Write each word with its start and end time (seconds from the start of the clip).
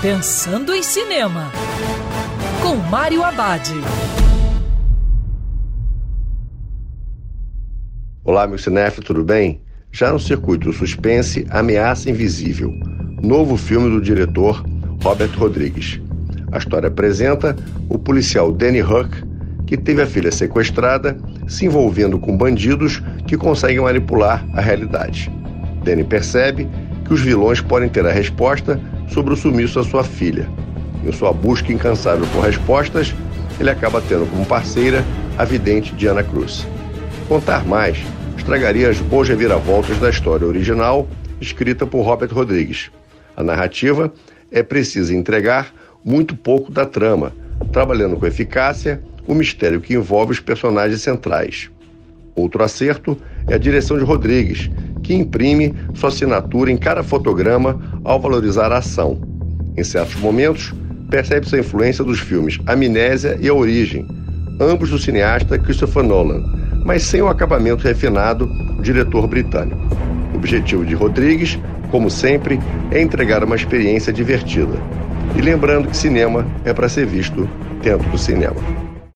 Pensando 0.00 0.72
em 0.72 0.80
Cinema, 0.80 1.50
com 2.62 2.76
Mário 2.88 3.24
Abad. 3.24 3.68
Olá, 8.22 8.46
meu 8.46 8.58
cinéfilo, 8.58 9.04
tudo 9.04 9.24
bem? 9.24 9.60
Já 9.90 10.12
no 10.12 10.20
circuito 10.20 10.72
suspense, 10.72 11.44
Ameaça 11.50 12.08
Invisível, 12.08 12.72
novo 13.20 13.56
filme 13.56 13.90
do 13.90 14.00
diretor 14.00 14.64
Robert 15.02 15.36
Rodrigues. 15.36 16.00
A 16.52 16.58
história 16.58 16.86
apresenta 16.86 17.56
o 17.88 17.98
policial 17.98 18.52
Danny 18.52 18.80
Huck, 18.80 19.10
que 19.66 19.76
teve 19.76 20.00
a 20.00 20.06
filha 20.06 20.30
sequestrada, 20.30 21.18
se 21.48 21.66
envolvendo 21.66 22.20
com 22.20 22.36
bandidos 22.36 23.02
que 23.26 23.36
conseguem 23.36 23.80
manipular 23.80 24.46
a 24.54 24.60
realidade. 24.60 25.28
Danny 25.82 26.04
percebe 26.04 26.68
que 27.04 27.12
os 27.12 27.20
vilões 27.20 27.60
podem 27.60 27.88
ter 27.88 28.06
a 28.06 28.12
resposta 28.12 28.80
sobre 29.08 29.34
o 29.34 29.36
sumiço 29.36 29.82
da 29.82 29.88
sua 29.88 30.04
filha. 30.04 30.48
Em 31.04 31.12
sua 31.12 31.32
busca 31.32 31.72
incansável 31.72 32.26
por 32.32 32.44
respostas, 32.44 33.14
ele 33.58 33.70
acaba 33.70 34.00
tendo 34.00 34.28
como 34.30 34.44
parceira 34.44 35.04
a 35.36 35.44
vidente 35.44 35.94
Diana 35.94 36.22
Cruz. 36.22 36.66
Contar 37.28 37.64
mais 37.66 37.98
estragaria 38.36 38.88
as 38.88 38.98
boas 38.98 39.28
reviravoltas 39.28 39.98
da 39.98 40.08
história 40.08 40.46
original, 40.46 41.06
escrita 41.40 41.86
por 41.86 42.02
Robert 42.02 42.32
Rodrigues. 42.32 42.90
A 43.36 43.42
narrativa 43.42 44.12
é 44.50 44.62
precisa 44.62 45.14
entregar 45.14 45.72
muito 46.02 46.34
pouco 46.34 46.72
da 46.72 46.86
trama, 46.86 47.32
trabalhando 47.72 48.16
com 48.16 48.26
eficácia 48.26 49.02
o 49.26 49.34
mistério 49.34 49.80
que 49.80 49.92
envolve 49.92 50.32
os 50.32 50.40
personagens 50.40 51.02
centrais. 51.02 51.70
Outro 52.34 52.62
acerto 52.62 53.18
é 53.46 53.54
a 53.54 53.58
direção 53.58 53.98
de 53.98 54.04
Rodrigues, 54.04 54.70
que 55.08 55.14
imprime 55.14 55.74
sua 55.94 56.10
assinatura 56.10 56.70
em 56.70 56.76
cada 56.76 57.02
fotograma 57.02 57.80
ao 58.04 58.20
valorizar 58.20 58.70
a 58.70 58.76
ação. 58.76 59.18
Em 59.74 59.82
certos 59.82 60.16
momentos, 60.16 60.74
percebe-se 61.08 61.56
a 61.56 61.60
influência 61.60 62.04
dos 62.04 62.20
filmes 62.20 62.58
Amnésia 62.66 63.38
e 63.40 63.48
A 63.48 63.54
Origem, 63.54 64.06
ambos 64.60 64.90
do 64.90 64.98
cineasta 64.98 65.58
Christopher 65.58 66.02
Nolan, 66.02 66.44
mas 66.84 67.04
sem 67.04 67.22
o 67.22 67.28
acabamento 67.28 67.84
refinado 67.84 68.44
do 68.44 68.82
diretor 68.82 69.26
britânico. 69.26 69.80
O 70.34 70.36
objetivo 70.36 70.84
de 70.84 70.94
Rodrigues, 70.94 71.58
como 71.90 72.10
sempre, 72.10 72.60
é 72.90 73.00
entregar 73.00 73.42
uma 73.42 73.56
experiência 73.56 74.12
divertida. 74.12 74.78
E 75.34 75.40
lembrando 75.40 75.88
que 75.88 75.96
cinema 75.96 76.46
é 76.66 76.74
para 76.74 76.86
ser 76.86 77.06
visto 77.06 77.48
dentro 77.82 78.06
do 78.10 78.18
cinema. 78.18 78.87